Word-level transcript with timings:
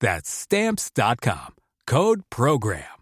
That's 0.00 0.28
stamps.com. 0.28 1.54
Code 1.86 2.22
Program. 2.28 2.96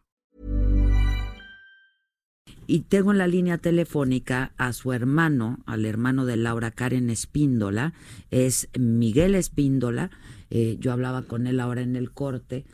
Y 2.66 2.80
tengo 2.80 3.12
en 3.12 3.18
la 3.18 3.26
línea 3.26 3.58
telefónica 3.58 4.52
a 4.56 4.72
su 4.72 4.92
hermano, 4.92 5.58
al 5.66 5.84
hermano 5.84 6.24
de 6.24 6.36
Laura 6.36 6.70
Karen 6.70 7.10
Espíndola, 7.10 7.92
es 8.30 8.69
Miguel 8.78 9.34
Espíndola. 9.34 10.10
Eh, 10.50 10.77
yo 10.80 10.92
hablaba 10.92 11.22
con 11.22 11.46
él 11.46 11.60
ahora 11.60 11.82
en 11.82 11.94
el 11.94 12.12
corte, 12.12 12.64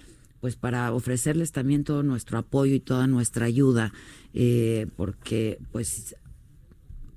pues 0.41 0.55
para 0.55 0.93
ofrecerles 0.93 1.51
también 1.51 1.83
todo 1.83 2.05
nuestro 2.05 2.39
apoyo 2.39 2.75
y 2.75 2.81
toda 2.81 3.09
nuestra 3.09 3.47
ayuda, 3.47 3.93
eh, 4.33 4.87
porque 4.97 5.59
pues 5.73 6.15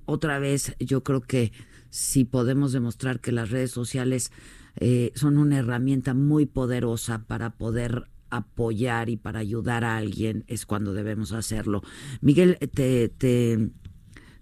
otra 0.06 0.40
vez 0.40 0.76
yo 0.80 1.04
creo 1.04 1.22
que 1.22 1.52
si 1.92 2.26
podemos 2.26 2.72
demostrar 2.72 3.20
que 3.20 3.32
las 3.32 3.52
redes 3.52 3.70
sociales 3.70 4.32
eh, 4.76 5.12
son 5.16 5.38
una 5.38 5.60
herramienta 5.60 6.14
muy 6.14 6.46
poderosa 6.46 7.26
para 7.26 7.52
poder 7.52 8.08
apoyar 8.30 9.10
y 9.10 9.18
para 9.18 9.40
ayudar 9.40 9.84
a 9.84 9.98
alguien, 9.98 10.44
es 10.48 10.66
cuando 10.66 10.94
debemos 10.94 11.34
hacerlo. 11.34 11.84
Miguel, 12.22 12.58
te, 12.74 13.10
te, 13.10 13.70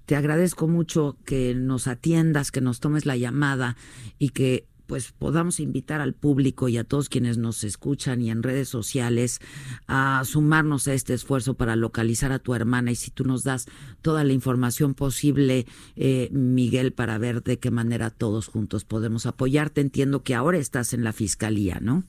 te 0.05 0.15
agradezco 0.15 0.67
mucho 0.67 1.17
que 1.25 1.53
nos 1.55 1.87
atiendas, 1.87 2.51
que 2.51 2.61
nos 2.61 2.79
tomes 2.79 3.05
la 3.05 3.17
llamada 3.17 3.75
y 4.17 4.29
que 4.29 4.67
pues 4.91 5.13
podamos 5.13 5.61
invitar 5.61 6.01
al 6.01 6.11
público 6.13 6.67
y 6.67 6.77
a 6.77 6.83
todos 6.83 7.07
quienes 7.07 7.37
nos 7.37 7.63
escuchan 7.63 8.19
y 8.19 8.29
en 8.29 8.43
redes 8.43 8.67
sociales 8.67 9.39
a 9.87 10.21
sumarnos 10.25 10.89
a 10.89 10.93
este 10.93 11.13
esfuerzo 11.13 11.53
para 11.53 11.77
localizar 11.77 12.33
a 12.33 12.39
tu 12.39 12.55
hermana 12.55 12.91
y 12.91 12.95
si 12.95 13.09
tú 13.09 13.23
nos 13.23 13.45
das 13.45 13.67
toda 14.01 14.25
la 14.25 14.33
información 14.33 14.93
posible, 14.93 15.65
eh, 15.95 16.27
Miguel, 16.33 16.91
para 16.91 17.17
ver 17.17 17.41
de 17.41 17.57
qué 17.57 17.71
manera 17.71 18.09
todos 18.09 18.49
juntos 18.49 18.83
podemos 18.83 19.25
apoyarte. 19.25 19.79
Entiendo 19.79 20.23
que 20.23 20.35
ahora 20.35 20.57
estás 20.57 20.91
en 20.91 21.05
la 21.05 21.13
fiscalía, 21.13 21.79
¿no? 21.81 22.03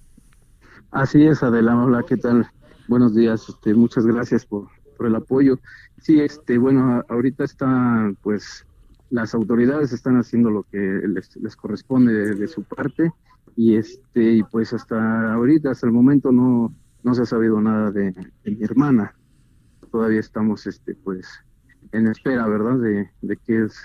Así 0.91 1.23
es, 1.25 1.45
Adela. 1.45 1.79
Hola, 1.79 2.03
¿qué 2.03 2.17
tal? 2.17 2.51
Buenos 2.89 3.15
días. 3.15 3.49
Este, 3.49 3.75
muchas 3.75 4.05
gracias 4.07 4.45
por, 4.45 4.67
por 4.97 5.07
el 5.07 5.15
apoyo. 5.15 5.61
Sí, 6.01 6.19
este, 6.19 6.59
bueno, 6.59 7.05
ahorita 7.09 7.45
está 7.45 8.13
pues 8.23 8.67
las 9.13 9.35
autoridades 9.35 9.93
están 9.93 10.17
haciendo 10.17 10.51
lo 10.51 10.63
que 10.65 10.79
les, 10.79 11.55
corresponde 11.55 12.35
de, 12.35 12.49
su 12.49 12.65
parte 12.65 13.13
y 13.57 13.77
este 13.77 14.33
y 14.33 14.43
pues 14.43 14.73
hasta 14.73 15.35
ahorita 15.35 15.71
hasta 15.71 15.87
el 15.87 15.93
momento 15.93 16.33
no 16.33 16.75
no 17.03 17.15
se 17.15 17.23
ha 17.23 17.27
sabido 17.27 17.61
nada 17.61 17.91
de, 17.91 18.15
mi 18.45 18.63
hermana. 18.63 19.15
Todavía 19.91 20.21
estamos 20.21 20.67
este 20.67 20.95
pues 20.95 21.29
en 21.93 22.07
espera 22.07 22.47
verdad 22.47 22.79
de, 22.79 23.11
de 23.21 23.37
qué 23.37 23.65
es 23.65 23.79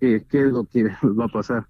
qué, 0.00 0.26
qué 0.28 0.42
es 0.42 0.52
lo 0.52 0.64
que 0.64 0.84
va 1.18 1.24
a 1.24 1.28
pasar 1.28 1.66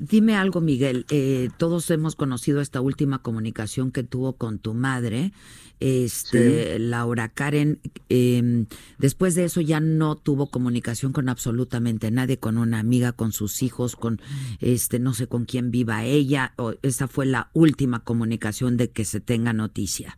Dime 0.00 0.34
algo, 0.34 0.62
Miguel. 0.62 1.04
Eh, 1.10 1.50
todos 1.58 1.90
hemos 1.90 2.16
conocido 2.16 2.62
esta 2.62 2.80
última 2.80 3.18
comunicación 3.20 3.92
que 3.92 4.02
tuvo 4.02 4.32
con 4.32 4.58
tu 4.58 4.72
madre, 4.72 5.34
este, 5.78 6.78
Laura 6.78 7.28
Karen. 7.28 7.80
Em, 8.08 8.64
después 8.98 9.34
de 9.34 9.44
eso 9.44 9.60
ya 9.60 9.78
no 9.78 10.16
tuvo 10.16 10.50
comunicación 10.50 11.12
con 11.12 11.28
absolutamente 11.28 12.10
nadie, 12.10 12.38
con 12.38 12.56
una 12.56 12.78
amiga, 12.78 13.12
con 13.12 13.32
sus 13.32 13.62
hijos, 13.62 13.94
con 13.94 14.22
este, 14.60 14.98
no 14.98 15.12
sé 15.12 15.26
con 15.26 15.44
quién 15.44 15.70
viva 15.70 16.02
ella. 16.02 16.54
O 16.56 16.72
esa 16.80 17.06
fue 17.06 17.26
la 17.26 17.50
última 17.52 18.02
comunicación 18.02 18.78
de 18.78 18.88
que 18.88 19.04
se 19.04 19.20
tenga 19.20 19.52
noticia. 19.52 20.16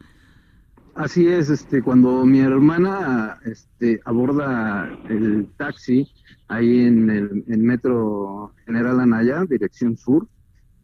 Así 0.95 1.27
es, 1.27 1.51
este, 1.51 1.83
cuando 1.83 2.25
mi 2.25 2.39
hermana 2.39 3.41
este, 3.45 4.01
aborda 4.05 4.97
el 5.09 5.49
taxi 5.57 6.09
ahí 6.55 6.81
en 6.81 7.11
el 7.11 7.59
metro 7.59 8.53
General 8.67 9.01
Anaya, 9.01 9.45
dirección 9.49 9.97
sur, 9.97 10.29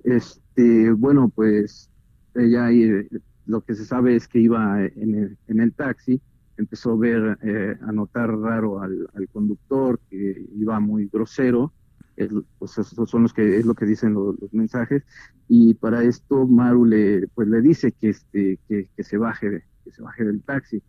este, 0.04 0.92
bueno, 0.92 1.28
pues 1.28 1.90
ella 2.34 2.70
eh, 2.70 3.08
lo 3.46 3.60
que 3.62 3.74
se 3.74 3.84
sabe 3.84 4.16
es 4.16 4.28
que 4.28 4.38
iba 4.38 4.84
en 4.84 5.14
el, 5.14 5.38
en 5.48 5.60
el 5.60 5.72
taxi, 5.72 6.20
empezó 6.56 6.92
a 6.92 6.96
ver, 6.96 7.38
eh, 7.42 7.76
a 7.80 7.92
notar 7.92 8.30
raro 8.36 8.80
al, 8.80 9.08
conductor, 9.32 10.00
que 10.10 10.46
iba 10.56 10.80
muy 10.80 11.08
grosero, 11.08 11.72
pues 12.58 12.76
esos 12.78 13.08
son 13.08 13.22
los 13.22 13.32
que 13.32 13.58
es 13.58 13.64
lo 13.64 13.74
que 13.74 13.86
dicen 13.86 14.14
los, 14.14 14.36
mensajes. 14.52 15.04
Y 15.46 15.74
para 15.74 16.02
esto 16.02 16.46
Maru 16.46 16.84
le 16.84 17.28
pues 17.28 17.46
le 17.46 17.60
dice 17.62 17.92
que 17.92 18.08
este 18.08 18.58
que, 18.68 18.88
que 18.96 19.04
se 19.04 19.16
baje 19.16 19.62
que 19.84 19.92
se 19.92 20.02
baje 20.02 20.24
del 20.24 20.42
taxi. 20.42 20.82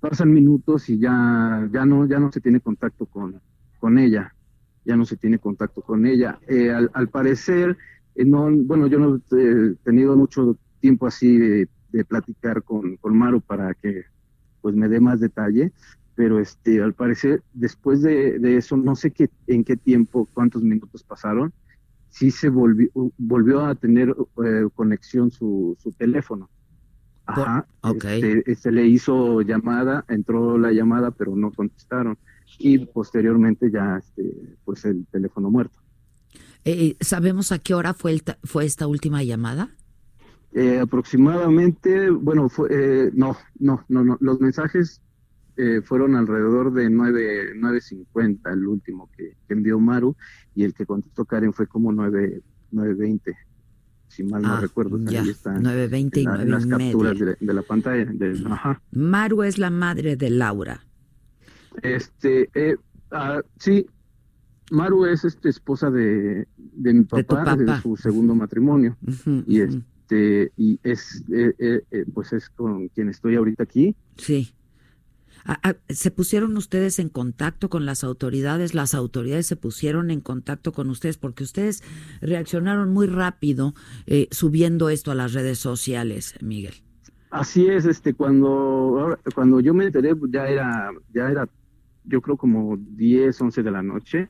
Pasan 0.00 0.32
minutos 0.32 0.88
y 0.88 0.98
ya 0.98 1.68
ya 1.70 1.84
no 1.84 2.06
ya 2.06 2.18
no 2.18 2.32
se 2.32 2.40
tiene 2.40 2.60
contacto 2.60 3.04
con 3.04 3.38
con 3.78 3.98
ella, 3.98 4.34
ya 4.84 4.96
no 4.96 5.04
se 5.04 5.16
tiene 5.16 5.38
contacto 5.38 5.82
con 5.82 6.06
ella. 6.06 6.38
Eh, 6.48 6.70
al, 6.70 7.08
parecer, 7.08 7.76
eh, 8.14 8.24
no, 8.24 8.50
bueno, 8.50 8.86
yo 8.86 8.98
no 8.98 9.20
he 9.36 9.74
tenido 9.84 10.16
mucho 10.16 10.56
tiempo 10.80 11.06
así 11.06 11.38
de, 11.38 11.68
platicar 12.06 12.62
con, 12.62 12.96
con, 12.96 13.16
Maru 13.16 13.40
para 13.40 13.74
que 13.74 14.04
pues 14.60 14.74
me 14.74 14.88
dé 14.88 15.00
más 15.00 15.20
detalle, 15.20 15.72
pero 16.14 16.38
este, 16.38 16.80
al 16.80 16.94
parecer, 16.94 17.42
después 17.54 18.02
de, 18.02 18.38
eso, 18.56 18.76
no 18.76 18.94
sé 18.94 19.10
qué, 19.10 19.30
en 19.46 19.64
qué 19.64 19.76
tiempo, 19.76 20.28
cuántos 20.32 20.62
minutos 20.62 21.02
pasaron, 21.02 21.52
sí 22.08 22.30
se 22.30 22.48
volvió, 22.48 22.90
volvió 23.18 23.64
a 23.64 23.74
tener 23.74 24.14
eh, 24.44 24.68
conexión 24.74 25.30
su, 25.30 25.76
su 25.80 25.92
teléfono. 25.92 26.48
Ajá, 27.26 27.66
okay. 27.82 28.22
Este, 28.22 28.54
se 28.54 28.72
le 28.72 28.86
hizo 28.86 29.42
llamada, 29.42 30.04
entró 30.08 30.56
la 30.56 30.72
llamada, 30.72 31.10
pero 31.10 31.36
no 31.36 31.50
contestaron 31.50 32.16
y 32.58 32.78
posteriormente 32.86 33.70
ya 33.70 33.98
este, 33.98 34.56
pues 34.64 34.84
el 34.84 35.06
teléfono 35.06 35.50
muerto. 35.50 35.78
Eh, 36.64 36.96
¿Sabemos 37.00 37.52
a 37.52 37.58
qué 37.58 37.74
hora 37.74 37.94
fue, 37.94 38.20
fue 38.44 38.64
esta 38.64 38.86
última 38.86 39.22
llamada? 39.22 39.70
Eh, 40.52 40.80
aproximadamente, 40.80 42.10
bueno, 42.10 42.48
fue, 42.48 42.68
eh, 42.70 43.10
no, 43.14 43.36
no, 43.58 43.84
no, 43.88 44.04
no, 44.04 44.18
los 44.20 44.40
mensajes 44.40 45.02
fueron 45.82 46.14
alrededor 46.14 46.72
de 46.72 46.88
9, 46.88 47.54
9.50 47.56 48.52
el 48.52 48.68
último 48.68 49.10
que, 49.16 49.34
envió 49.48 49.80
Maru 49.80 50.14
y 50.54 50.62
el 50.62 50.72
que 50.72 50.86
contestó 50.86 51.24
Karen 51.24 51.52
fue 51.52 51.66
como 51.66 51.90
9, 51.90 52.42
9.20 52.72 53.34
si 54.06 54.22
mal 54.22 54.42
no 54.42 54.54
ah, 54.54 54.60
recuerdo. 54.60 54.98
Ya, 55.10 55.22
9.20 55.22 56.16
y 56.18 56.24
9 56.26 56.44
las 56.46 56.66
capturas 56.66 57.18
de, 57.18 57.36
la 57.40 57.62
pantalla. 57.62 58.06
Maru 58.92 59.42
es 59.42 59.58
la 59.58 59.70
madre 59.70 60.16
de 60.16 60.30
Laura. 60.30 60.87
Este, 61.82 62.50
eh, 62.54 62.76
ah, 63.10 63.40
sí, 63.58 63.86
Maru 64.70 65.06
es 65.06 65.24
este, 65.24 65.48
esposa 65.48 65.90
de, 65.90 66.46
de 66.56 66.92
mi 66.92 67.04
papá, 67.04 67.56
de, 67.56 67.80
su 67.80 67.96
segundo 67.96 68.34
matrimonio. 68.34 68.96
y 69.46 69.60
este, 69.60 70.52
y 70.56 70.78
es, 70.82 71.24
eh, 71.32 71.54
eh, 71.58 72.04
pues 72.14 72.32
es 72.32 72.48
con 72.50 72.88
quien 72.88 73.08
estoy 73.08 73.36
ahorita 73.36 73.62
aquí. 73.62 73.94
Sí. 74.16 74.54
Ah, 75.44 75.58
ah, 75.62 75.76
¿Se 75.88 76.10
pusieron 76.10 76.56
ustedes 76.56 76.98
en 76.98 77.08
contacto 77.08 77.70
con 77.70 77.86
las 77.86 78.04
autoridades? 78.04 78.74
Las 78.74 78.92
autoridades 78.94 79.46
se 79.46 79.56
pusieron 79.56 80.10
en 80.10 80.20
contacto 80.20 80.72
con 80.72 80.90
ustedes 80.90 81.16
porque 81.16 81.44
ustedes 81.44 81.82
reaccionaron 82.20 82.92
muy 82.92 83.06
rápido 83.06 83.74
subiendo 84.30 84.90
esto 84.90 85.10
a 85.10 85.14
las 85.14 85.32
redes 85.32 85.58
sociales, 85.58 86.34
Miguel. 86.42 86.74
Así 87.30 87.66
es, 87.66 87.84
este, 87.84 88.14
cuando, 88.14 89.18
cuando 89.34 89.60
yo 89.60 89.74
me 89.74 89.86
enteré, 89.86 90.16
pues, 90.16 90.32
ya 90.32 90.46
era, 90.46 90.90
ya 91.12 91.28
era 91.30 91.48
yo 92.08 92.20
creo 92.20 92.36
como 92.36 92.76
10, 92.76 93.40
11 93.40 93.62
de 93.62 93.70
la 93.70 93.82
noche 93.82 94.28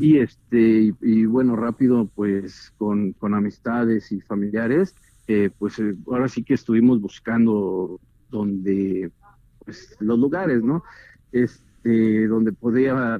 y 0.00 0.18
este 0.18 0.94
y, 1.00 1.24
bueno, 1.26 1.56
rápido 1.56 2.06
pues 2.14 2.72
con, 2.76 3.12
con 3.12 3.34
amistades 3.34 4.12
y 4.12 4.20
familiares, 4.20 4.94
eh, 5.28 5.50
pues 5.58 5.78
eh, 5.78 5.94
ahora 6.08 6.28
sí 6.28 6.42
que 6.42 6.54
estuvimos 6.54 7.00
buscando 7.00 8.00
donde 8.30 9.10
pues 9.64 9.96
los 10.00 10.18
lugares, 10.18 10.62
¿no? 10.62 10.82
este, 11.32 12.26
donde 12.26 12.52
podía 12.52 13.18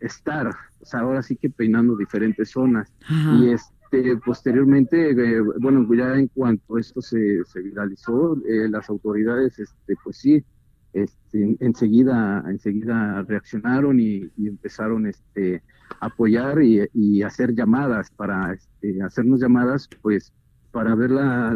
estar, 0.00 0.48
o 0.48 0.84
sea, 0.84 1.00
ahora 1.00 1.22
sí 1.22 1.36
que 1.36 1.50
peinando 1.50 1.96
diferentes 1.96 2.50
zonas. 2.50 2.92
Y 3.38 3.50
este, 3.50 4.16
posteriormente, 4.24 5.10
eh, 5.10 5.40
bueno, 5.60 5.86
ya 5.94 6.16
en 6.16 6.28
cuanto 6.28 6.78
esto 6.78 7.00
se, 7.00 7.44
se 7.44 7.60
viralizó, 7.60 8.36
eh, 8.46 8.68
las 8.68 8.88
autoridades, 8.88 9.58
este, 9.58 9.94
pues 10.02 10.16
sí, 10.16 10.44
este, 10.92 11.56
enseguida, 11.60 12.44
enseguida 12.48 13.22
reaccionaron 13.22 14.00
y, 14.00 14.30
empezaron 14.38 15.06
este, 15.06 15.62
a 16.00 16.06
apoyar 16.06 16.62
y, 16.62 17.22
hacer 17.22 17.54
llamadas 17.54 18.10
para 18.10 18.52
este, 18.52 19.02
hacernos 19.02 19.40
llamadas, 19.40 19.88
pues 20.02 20.32
para 20.72 20.94
ver 20.94 21.10
la, 21.10 21.52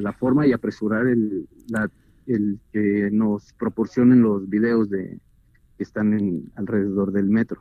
la, 0.00 0.12
forma 0.12 0.46
y 0.46 0.52
apresurar 0.52 1.06
el, 1.06 1.46
la, 1.68 1.90
el 2.26 2.58
que 2.72 3.10
nos 3.12 3.52
proporcionen 3.54 4.22
los 4.22 4.48
videos 4.48 4.88
de 4.88 5.18
que 5.76 5.82
están 5.82 6.14
en, 6.14 6.50
alrededor 6.56 7.12
del 7.12 7.28
metro. 7.28 7.60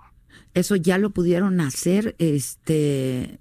Eso 0.53 0.75
ya 0.75 0.97
lo 0.97 1.11
pudieron 1.11 1.59
hacer, 1.61 2.15
este. 2.19 3.39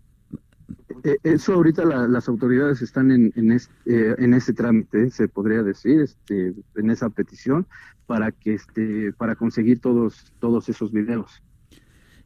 Eh, 1.05 1.17
eso 1.23 1.55
ahorita 1.55 1.85
las 1.85 2.29
autoridades 2.29 2.83
están 2.83 3.11
en, 3.11 3.33
en, 3.37 3.53
eh, 3.53 4.53
trámite, 4.55 5.11
se 5.11 5.29
podría 5.29 5.63
decir, 5.63 6.01
este, 6.01 6.55
en 6.77 6.91
esa 6.91 7.11
petición 7.11 7.67
para 8.07 8.33
que 8.33 8.55
este, 8.55 9.13
para 9.13 9.37
conseguir 9.37 9.81
todos 9.81 10.33
todos 10.41 10.69
esos 10.69 10.93
videos. 10.93 11.43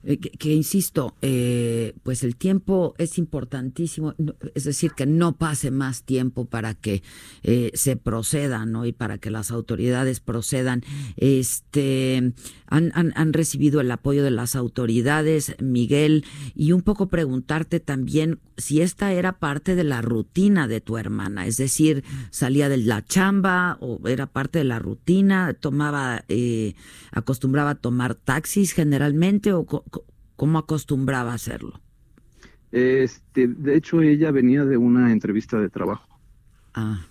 Eh, 0.02 0.18
que, 0.18 0.52
insisto, 0.52 1.16
pues 2.02 2.22
el 2.22 2.36
tiempo 2.36 2.94
es 2.98 3.18
importantísimo, 3.18 4.14
es 4.54 4.64
decir, 4.64 4.92
que 4.92 5.06
no 5.06 5.36
pase 5.36 5.72
más 5.72 6.04
tiempo 6.04 6.44
para 6.44 6.74
que 6.74 7.02
se 7.74 7.96
proceda, 7.96 8.66
¿no? 8.66 8.86
Y 8.86 8.92
para 8.92 9.18
que 9.18 9.30
las 9.30 9.50
autoridades 9.50 10.20
procedan. 10.20 10.82
Este, 11.16 12.32
han, 12.68 12.92
han, 12.94 13.32
recibido 13.32 13.80
el 13.80 13.90
apoyo 13.90 14.22
de 14.22 14.30
las 14.30 14.56
autoridades, 14.56 15.56
Miguel, 15.60 16.24
y 16.54 16.72
un 16.72 16.82
poco 16.82 17.08
preguntarte 17.08 17.80
también 17.80 18.40
si 18.56 18.80
esta 18.80 19.12
era 19.12 19.38
parte 19.38 19.74
de 19.74 19.84
la 19.84 20.02
rutina 20.02 20.68
de 20.68 20.80
tu 20.80 20.98
hermana, 20.98 21.46
es 21.46 21.56
decir, 21.56 22.04
salía 22.30 22.68
de 22.68 22.78
la 22.78 23.04
chamba 23.04 23.76
o 23.80 24.08
era 24.08 24.26
parte 24.26 24.58
de 24.58 24.64
la 24.64 24.78
rutina, 24.78 25.54
tomaba, 25.54 26.24
acostumbraba 27.12 27.70
a 27.70 27.74
tomar 27.74 28.14
taxis 28.14 28.72
generalmente 28.72 29.52
o 29.52 29.66
¿Cómo 30.36 30.58
acostumbraba 30.58 31.32
a 31.32 31.34
hacerlo? 31.34 31.80
Este, 32.70 33.48
de 33.48 33.76
hecho, 33.76 34.02
ella 34.02 34.30
venía 34.30 34.64
de 34.64 34.76
una 34.76 35.10
entrevista 35.10 35.58
de 35.58 35.70
trabajo. 35.70 36.20
Ah. 36.74 37.06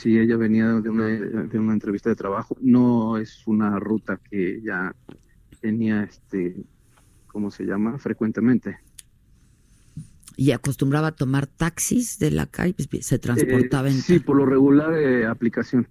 Sí, 0.00 0.18
ella 0.18 0.38
venía 0.38 0.66
de 0.66 0.88
una, 0.88 1.06
de 1.08 1.58
una 1.58 1.74
entrevista 1.74 2.08
de 2.08 2.16
trabajo. 2.16 2.56
No 2.62 3.18
es 3.18 3.46
una 3.46 3.78
ruta 3.78 4.18
que 4.30 4.56
ella 4.56 4.94
tenía, 5.60 6.04
este, 6.04 6.56
¿cómo 7.26 7.50
se 7.50 7.64
llama? 7.64 7.98
Frecuentemente. 7.98 8.78
¿Y 10.38 10.52
acostumbraba 10.52 11.08
a 11.08 11.12
tomar 11.12 11.46
taxis 11.46 12.18
de 12.18 12.30
la 12.30 12.46
calle? 12.46 12.72
Pues, 12.72 13.04
¿Se 13.04 13.18
transportaba 13.18 13.90
en...? 13.90 14.00
Sí, 14.00 14.20
por 14.20 14.36
lo 14.36 14.46
regular, 14.46 14.94
eh, 14.94 15.26
aplicación. 15.26 15.86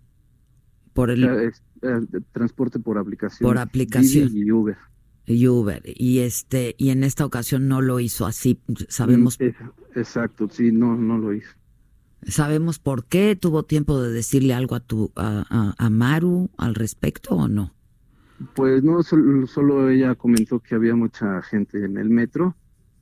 Por 0.94 1.12
el... 1.12 1.24
Eh, 1.24 1.52
transporte 2.32 2.80
por 2.80 2.98
aplicación. 2.98 3.48
Por 3.48 3.60
aplicación. 3.60 4.32
y 4.34 4.50
Uber 4.52 4.76
y 5.28 5.48
Uber 5.48 5.84
y 5.86 6.20
este 6.20 6.74
y 6.80 6.90
en 6.90 7.04
esta 7.04 7.24
ocasión 7.24 7.68
no 7.68 7.82
lo 7.82 8.00
hizo 8.00 8.26
así 8.26 8.60
sabemos 8.88 9.38
mm, 9.40 9.98
exacto 9.98 10.50
sí 10.50 10.72
no 10.72 10.98
no 10.98 11.20
lo 11.20 11.34
hizo 11.34 11.52
sabemos 12.28 12.80
por 12.80 13.06
qué 13.06 13.36
tuvo 13.36 13.64
tiempo 13.64 14.02
de 14.02 14.12
decirle 14.12 14.54
algo 14.54 14.76
a 14.76 14.80
tu 14.80 15.12
a, 15.16 15.74
a, 15.78 15.90
Maru 15.90 16.50
al 16.58 16.76
respecto 16.76 17.36
o 17.36 17.48
no 17.48 17.74
pues 18.56 18.84
no 18.84 19.04
solo 19.04 19.90
ella 19.90 20.16
comentó 20.16 20.60
que 20.60 20.76
había 20.76 20.96
mucha 20.96 21.42
gente 21.42 21.84
en 21.84 21.98
el 21.98 22.10
metro 22.10 22.56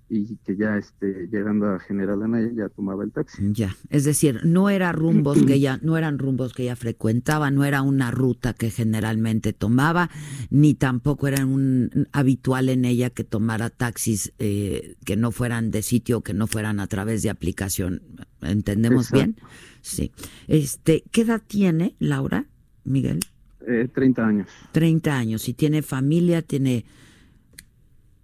y 0.09 0.37
que 0.37 0.55
ya 0.55 0.77
este, 0.77 1.27
llegando 1.31 1.67
a 1.67 1.79
General 1.79 2.21
Anaya 2.23 2.49
ya 2.55 2.69
tomaba 2.69 3.03
el 3.03 3.11
taxi. 3.11 3.41
Ya, 3.51 3.75
es 3.89 4.05
decir, 4.05 4.39
no 4.45 4.69
era 4.69 4.91
rumbos 4.93 5.43
que 5.43 5.55
ella, 5.55 5.79
no 5.81 5.97
eran 5.97 6.17
rumbos 6.17 6.53
que 6.53 6.63
ella 6.63 6.77
frecuentaba, 6.77 7.51
no 7.51 7.65
era 7.65 7.81
una 7.81 8.09
ruta 8.11 8.53
que 8.53 8.69
generalmente 8.69 9.51
tomaba, 9.51 10.09
ni 10.49 10.75
tampoco 10.75 11.27
era 11.27 11.45
un 11.45 12.07
habitual 12.13 12.69
en 12.69 12.85
ella 12.85 13.09
que 13.09 13.25
tomara 13.25 13.69
taxis 13.69 14.33
eh, 14.39 14.95
que 15.03 15.17
no 15.17 15.31
fueran 15.31 15.71
de 15.71 15.81
sitio, 15.81 16.21
que 16.21 16.33
no 16.33 16.47
fueran 16.47 16.79
a 16.79 16.87
través 16.87 17.21
de 17.23 17.29
aplicación. 17.29 18.01
¿Entendemos 18.41 19.11
bien? 19.11 19.35
Sí. 19.81 20.11
Este, 20.47 21.03
¿qué 21.11 21.21
edad 21.21 21.41
tiene 21.45 21.95
Laura, 21.99 22.45
Miguel? 22.85 23.19
Eh, 23.67 23.89
30 23.93 24.25
años. 24.25 24.47
30 24.71 25.17
años. 25.17 25.49
¿Y 25.49 25.53
tiene 25.53 25.81
familia? 25.81 26.41
¿Tiene...? 26.41 26.85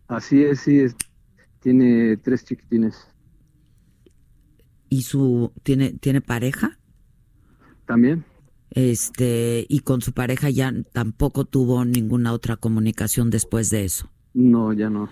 Así 0.08 0.44
es, 0.44 0.62
sí. 0.62 0.80
Es 0.80 0.96
tiene 1.64 2.18
tres 2.18 2.44
chiquitines. 2.44 3.08
¿Y 4.90 5.04
su 5.04 5.52
tiene 5.64 5.94
tiene 5.94 6.22
pareja? 6.22 6.78
También. 7.86 8.26
Este, 8.70 9.66
y 9.70 9.80
con 9.80 10.02
su 10.02 10.14
pareja 10.14 10.50
ya 10.50 10.74
tampoco 10.92 11.46
tuvo 11.46 11.86
ninguna 11.86 12.34
otra 12.34 12.58
comunicación 12.58 13.30
después 13.30 13.70
de 13.70 13.86
eso. 13.86 14.12
No, 14.34 14.74
ya 14.74 14.90
no. 14.90 15.10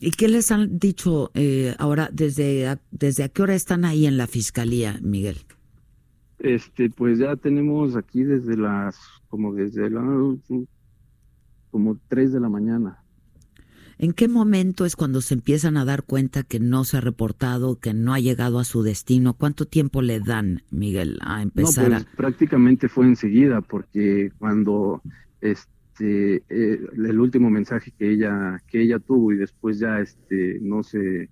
¿Y 0.00 0.10
qué 0.12 0.28
les 0.28 0.50
han 0.50 0.78
dicho 0.78 1.30
eh, 1.34 1.74
ahora 1.78 2.10
desde 2.12 2.78
desde 2.90 3.24
a 3.24 3.28
qué 3.28 3.42
hora 3.42 3.54
están 3.54 3.84
ahí 3.84 4.06
en 4.06 4.16
la 4.16 4.26
fiscalía, 4.26 4.98
Miguel? 5.02 5.38
Este, 6.38 6.90
pues 6.90 7.18
ya 7.18 7.36
tenemos 7.36 7.96
aquí 7.96 8.22
desde 8.22 8.56
las 8.56 8.96
como 9.28 9.54
desde 9.54 9.88
la 9.90 10.02
como 11.70 11.98
tres 12.08 12.32
de 12.32 12.40
la 12.40 12.48
mañana. 12.48 12.99
¿En 14.02 14.14
qué 14.14 14.28
momento 14.28 14.86
es 14.86 14.96
cuando 14.96 15.20
se 15.20 15.34
empiezan 15.34 15.76
a 15.76 15.84
dar 15.84 16.04
cuenta 16.04 16.42
que 16.42 16.58
no 16.58 16.84
se 16.84 16.96
ha 16.96 17.00
reportado, 17.02 17.78
que 17.78 17.92
no 17.92 18.14
ha 18.14 18.18
llegado 18.18 18.58
a 18.58 18.64
su 18.64 18.82
destino? 18.82 19.34
¿Cuánto 19.34 19.66
tiempo 19.66 20.00
le 20.00 20.20
dan, 20.20 20.62
Miguel, 20.70 21.18
a 21.20 21.42
empezar? 21.42 21.90
No, 21.90 21.96
pues, 21.96 22.06
prácticamente 22.16 22.88
fue 22.88 23.04
enseguida, 23.04 23.60
porque 23.60 24.32
cuando 24.38 25.02
este 25.42 26.36
eh, 26.48 26.80
el 26.96 27.20
último 27.20 27.50
mensaje 27.50 27.92
que 27.98 28.10
ella 28.10 28.62
que 28.66 28.80
ella 28.80 28.98
tuvo 29.00 29.32
y 29.32 29.36
después 29.36 29.78
ya 29.78 30.00
este 30.00 30.58
no 30.62 30.82
sé 30.82 31.28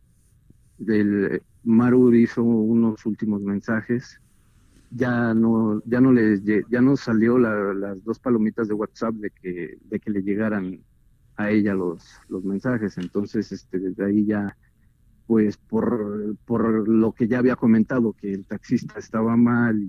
del 0.76 1.40
Maru 1.64 2.12
hizo 2.12 2.42
unos 2.42 3.06
últimos 3.06 3.40
mensajes 3.40 4.20
ya 4.90 5.32
no 5.32 5.82
ya 5.86 6.02
no 6.02 6.12
le 6.12 6.42
ya 6.68 6.82
no 6.82 6.98
salió 6.98 7.38
las 7.38 8.04
dos 8.04 8.18
palomitas 8.18 8.68
de 8.68 8.74
WhatsApp 8.74 9.14
de 9.14 9.30
que 9.30 9.78
de 9.88 10.00
que 10.00 10.10
le 10.10 10.22
llegaran 10.22 10.80
a 11.38 11.50
ella 11.50 11.72
los, 11.72 12.04
los 12.28 12.44
mensajes. 12.44 12.98
Entonces, 12.98 13.50
este, 13.52 13.78
desde 13.78 14.04
ahí 14.04 14.26
ya, 14.26 14.56
pues 15.26 15.56
por, 15.56 16.36
por 16.44 16.86
lo 16.88 17.12
que 17.12 17.28
ya 17.28 17.38
había 17.38 17.56
comentado, 17.56 18.12
que 18.12 18.32
el 18.32 18.44
taxista 18.44 18.98
estaba 18.98 19.36
mal, 19.36 19.88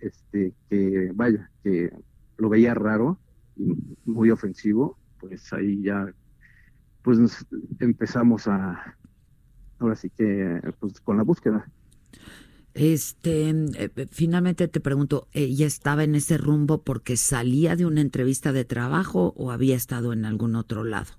este, 0.00 0.54
que 0.68 1.10
vaya, 1.14 1.50
que 1.64 1.90
lo 2.36 2.48
veía 2.48 2.74
raro 2.74 3.18
y 3.56 3.74
muy 4.04 4.30
ofensivo, 4.30 4.98
pues 5.18 5.52
ahí 5.52 5.82
ya, 5.82 6.12
pues 7.02 7.18
empezamos 7.80 8.46
a, 8.46 8.96
ahora 9.78 9.96
sí 9.96 10.10
que, 10.10 10.60
pues 10.78 11.00
con 11.00 11.16
la 11.16 11.22
búsqueda. 11.22 11.66
Este, 12.74 13.50
eh, 13.50 13.90
finalmente 14.10 14.66
te 14.66 14.80
pregunto, 14.80 15.28
¿ella 15.32 15.66
estaba 15.66 16.04
en 16.04 16.14
ese 16.14 16.38
rumbo 16.38 16.82
porque 16.82 17.16
salía 17.16 17.76
de 17.76 17.84
una 17.84 18.00
entrevista 18.00 18.52
de 18.52 18.64
trabajo 18.64 19.34
o 19.36 19.50
había 19.50 19.76
estado 19.76 20.12
en 20.12 20.24
algún 20.24 20.56
otro 20.56 20.84
lado? 20.84 21.12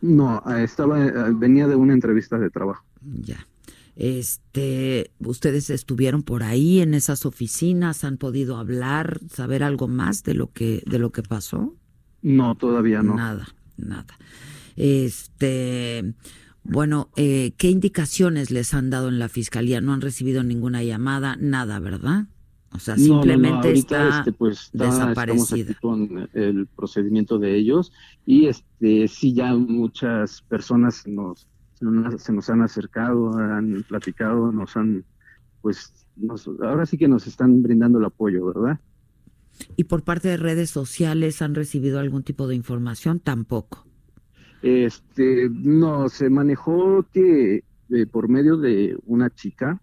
No, 0.00 0.42
eh, 0.48 0.64
estaba, 0.64 1.06
eh, 1.06 1.12
venía 1.34 1.66
de 1.66 1.76
una 1.76 1.92
entrevista 1.92 2.38
de 2.38 2.50
trabajo. 2.50 2.84
Ya. 3.02 3.46
Este, 3.94 5.10
ustedes 5.18 5.70
estuvieron 5.70 6.22
por 6.22 6.44
ahí 6.44 6.80
en 6.80 6.94
esas 6.94 7.26
oficinas, 7.26 8.04
han 8.04 8.16
podido 8.16 8.56
hablar, 8.56 9.18
saber 9.28 9.64
algo 9.64 9.88
más 9.88 10.22
de 10.22 10.34
lo 10.34 10.52
que 10.52 10.84
de 10.86 11.00
lo 11.00 11.10
que 11.10 11.22
pasó? 11.24 11.74
No, 12.22 12.54
todavía 12.54 13.02
no. 13.02 13.16
Nada, 13.16 13.48
nada. 13.76 14.16
Este, 14.76 16.14
bueno, 16.68 17.10
eh, 17.16 17.52
¿qué 17.56 17.70
indicaciones 17.70 18.50
les 18.50 18.74
han 18.74 18.90
dado 18.90 19.08
en 19.08 19.18
la 19.18 19.28
fiscalía? 19.28 19.80
No 19.80 19.92
han 19.92 20.00
recibido 20.00 20.42
ninguna 20.42 20.82
llamada, 20.82 21.36
nada, 21.40 21.80
¿verdad? 21.80 22.26
O 22.72 22.78
sea, 22.78 22.96
simplemente 22.96 23.72
está, 23.72 24.18
este, 24.18 24.32
pues, 24.32 24.70
desaparecida. 24.74 25.74
con 25.80 26.28
el 26.34 26.66
procedimiento 26.66 27.38
de 27.38 27.56
ellos 27.56 27.92
y 28.26 28.46
este 28.46 29.08
sí 29.08 29.32
ya 29.32 29.54
muchas 29.54 30.42
personas 30.42 31.06
nos 31.06 31.46
se 32.18 32.32
nos 32.32 32.50
han 32.50 32.60
acercado, 32.60 33.32
han 33.38 33.84
platicado, 33.88 34.52
nos 34.52 34.76
han 34.76 35.04
pues 35.62 35.92
ahora 36.62 36.86
sí 36.86 36.98
que 36.98 37.08
nos 37.08 37.26
están 37.26 37.62
brindando 37.62 37.98
el 37.98 38.04
apoyo, 38.04 38.46
¿verdad? 38.46 38.80
¿Y 39.76 39.84
por 39.84 40.02
parte 40.02 40.28
de 40.28 40.36
redes 40.36 40.70
sociales 40.70 41.40
han 41.42 41.54
recibido 41.54 41.98
algún 41.98 42.22
tipo 42.22 42.46
de 42.48 42.54
información? 42.54 43.20
Tampoco. 43.20 43.87
Este, 44.62 45.48
no, 45.50 46.08
se 46.08 46.30
manejó 46.30 47.06
que 47.12 47.64
eh, 47.90 48.06
por 48.06 48.28
medio 48.28 48.56
de 48.56 48.98
una 49.06 49.30
chica 49.30 49.80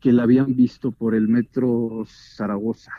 que 0.00 0.12
la 0.12 0.24
habían 0.24 0.54
visto 0.54 0.92
por 0.92 1.14
el 1.14 1.28
metro 1.28 2.04
Zaragoza. 2.06 2.92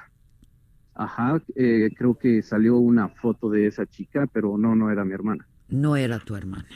Ajá, 0.94 1.42
eh, 1.56 1.92
creo 1.96 2.16
que 2.18 2.42
salió 2.42 2.78
una 2.78 3.08
foto 3.08 3.50
de 3.50 3.68
esa 3.68 3.86
chica, 3.86 4.28
pero 4.28 4.58
no, 4.58 4.76
no 4.76 4.90
era 4.90 5.06
mi 5.06 5.14
hermana. 5.14 5.48
No 5.70 5.96
era 5.96 6.20
tu 6.20 6.36
hermana. 6.36 6.68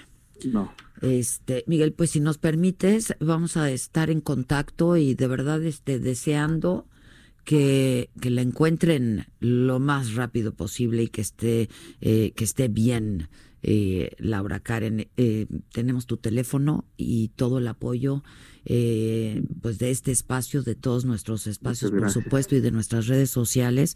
No. 0.46 0.72
Este, 1.02 1.64
Miguel, 1.68 1.94
pues 1.94 2.12
si 2.12 2.20
nos 2.20 2.38
permites, 2.38 3.16
vamos 3.20 3.58
a 3.58 3.72
estar 3.72 4.10
en 4.12 4.22
contacto 4.22 4.96
y 4.98 5.16
de 5.16 5.28
verdad 5.28 5.64
este, 5.64 6.00
deseando 6.00 6.88
que, 7.44 8.10
que 8.22 8.30
la 8.30 8.42
encuentren 8.42 9.26
lo 9.40 9.80
más 9.80 10.14
rápido 10.14 10.54
posible 10.54 11.04
y 11.04 11.08
que 11.08 11.22
esté, 11.22 11.70
eh, 12.02 12.32
que 12.36 12.44
esté 12.44 12.68
bien. 12.68 13.30
Eh, 13.64 14.12
Laura 14.18 14.60
Karen, 14.60 15.08
eh, 15.18 15.48
tenemos 15.72 16.06
tu 16.06 16.18
teléfono 16.18 16.86
y 16.98 17.30
todo 17.30 17.60
el 17.60 17.68
apoyo 17.68 18.24
eh, 18.64 19.44
pues 19.62 19.80
de 19.80 19.90
este 19.90 20.12
espacio, 20.12 20.62
de 20.62 20.76
todos 20.76 21.04
nuestros 21.04 21.48
espacios, 21.48 21.92
por 21.92 22.12
supuesto, 22.12 22.56
y 22.56 22.60
de 22.60 22.72
nuestras 22.72 23.08
redes 23.08 23.32
sociales 23.32 23.96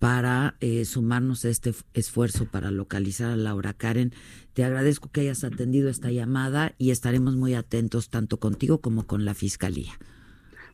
para 0.00 0.56
eh, 0.60 0.84
sumarnos 0.84 1.44
a 1.44 1.48
este 1.48 1.72
esfuerzo 1.94 2.46
para 2.46 2.70
localizar 2.70 3.30
a 3.30 3.36
Laura 3.36 3.72
Karen. 3.72 4.12
Te 4.52 4.64
agradezco 4.64 5.10
que 5.10 5.20
hayas 5.20 5.44
atendido 5.44 5.88
esta 5.88 6.10
llamada 6.10 6.74
y 6.76 6.90
estaremos 6.90 7.36
muy 7.36 7.54
atentos 7.54 8.10
tanto 8.10 8.38
contigo 8.38 8.80
como 8.80 9.06
con 9.06 9.24
la 9.24 9.34
Fiscalía. 9.34 9.92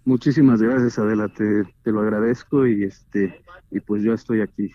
Muchísimas 0.07 0.63
gracias, 0.63 0.99
Adela, 0.99 1.29
te, 1.29 1.65
te, 1.83 1.91
lo 1.91 2.01
agradezco 2.01 2.67
y 2.67 2.85
este 2.85 3.43
y 3.71 3.81
pues 3.81 4.03
yo 4.03 4.15
estoy 4.15 4.41
aquí. 4.41 4.71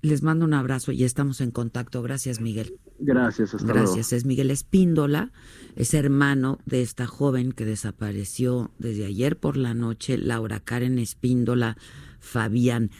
Les 0.00 0.22
mando 0.22 0.44
un 0.44 0.54
abrazo 0.54 0.92
y 0.92 1.04
estamos 1.04 1.40
en 1.40 1.50
contacto. 1.50 2.02
Gracias, 2.02 2.40
Miguel. 2.40 2.78
Gracias, 2.98 3.54
hasta 3.54 3.72
Gracias. 3.72 4.12
Es 4.12 4.24
Miguel 4.24 4.50
Espíndola, 4.50 5.32
es 5.76 5.92
hermano 5.94 6.58
de 6.66 6.82
esta 6.82 7.06
joven 7.06 7.52
que 7.52 7.64
desapareció 7.64 8.70
desde 8.78 9.04
ayer 9.04 9.38
por 9.38 9.56
la 9.56 9.74
noche, 9.74 10.18
Laura 10.18 10.60
Karen 10.60 10.98
Espíndola 10.98 11.76
Fabián. 12.20 12.90